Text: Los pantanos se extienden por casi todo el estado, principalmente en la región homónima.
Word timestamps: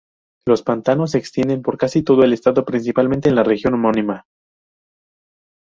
Los 0.47 0.63
pantanos 0.63 1.11
se 1.11 1.19
extienden 1.19 1.61
por 1.61 1.77
casi 1.77 2.01
todo 2.01 2.23
el 2.23 2.33
estado, 2.33 2.65
principalmente 2.65 3.29
en 3.29 3.35
la 3.35 3.43
región 3.43 3.75
homónima. 3.75 4.25